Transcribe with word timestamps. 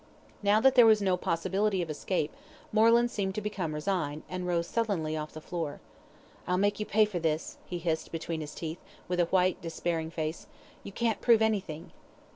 Now 0.41 0.59
that 0.59 0.73
there 0.73 0.87
was 0.87 0.99
no 0.99 1.15
possibility 1.15 1.79
of 1.83 1.89
escape, 1.91 2.33
Moreland 2.71 3.11
seemed 3.11 3.35
to 3.35 3.39
become 3.41 3.71
resigned, 3.75 4.23
and 4.27 4.47
rose 4.47 4.65
sullenly 4.65 5.15
off 5.15 5.31
the 5.33 5.41
floor. 5.41 5.79
"I'll 6.47 6.57
make 6.57 6.79
you 6.79 6.87
pay 6.87 7.05
for 7.05 7.19
this," 7.19 7.59
he 7.65 7.77
hissed 7.77 8.11
between 8.11 8.41
hie 8.41 8.47
teeth, 8.55 8.79
with 9.07 9.19
a 9.19 9.25
white 9.25 9.61
despairing 9.61 10.09
face. 10.09 10.47
"You 10.83 10.91
can't 10.91 11.21
prove 11.21 11.43
anything." 11.43 11.91